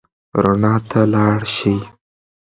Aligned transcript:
رڼا 0.43 0.73
ته 0.89 0.99
لاړ 1.13 1.39
شئ. 1.55 1.77